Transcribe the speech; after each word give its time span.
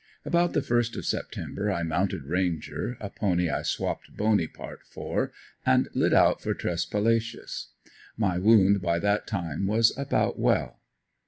About 0.25 0.53
the 0.53 0.63
first 0.63 0.95
of 0.95 1.05
September 1.05 1.71
I 1.71 1.83
mounted 1.83 2.23
Ranger, 2.23 2.97
a 2.99 3.07
pony 3.11 3.51
I 3.51 3.61
swapped 3.61 4.17
Boney 4.17 4.47
part 4.47 4.79
for 4.83 5.31
and 5.63 5.89
lit 5.93 6.11
out 6.11 6.41
for 6.41 6.55
Tresspalacious. 6.55 7.67
My 8.17 8.39
wound 8.39 8.81
by 8.81 8.97
that 8.97 9.27
time 9.27 9.67
was 9.67 9.95
about 9.95 10.39
well. 10.39 10.79